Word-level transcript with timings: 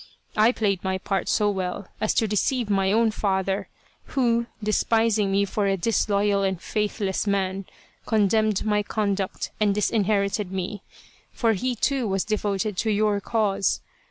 I 0.35 0.51
played 0.51 0.83
my 0.83 0.97
part 0.97 1.29
so 1.29 1.51
well 1.51 1.87
as 2.01 2.15
to 2.15 2.27
de 2.27 2.35
ceive 2.35 2.71
my 2.71 2.91
own 2.91 3.11
father, 3.11 3.69
who, 4.17 4.47
despising 4.63 5.31
me 5.31 5.45
for 5.45 5.67
a 5.67 5.77
disloyal 5.77 6.41
and 6.41 6.59
faithless 6.59 7.27
man, 7.27 7.65
condemned 8.07 8.65
my 8.65 8.81
conduct 8.81 9.51
and 9.59 9.75
dis 9.75 9.91
inherited 9.91 10.51
me, 10.51 10.81
for 11.31 11.53
he, 11.53 11.75
too, 11.75 12.07
was 12.07 12.23
devoted 12.25 12.77
to 12.77 12.89
your 12.89 13.19
cause. 13.21 13.79